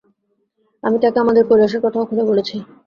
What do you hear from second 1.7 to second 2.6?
কথাও খুলে বলেছি।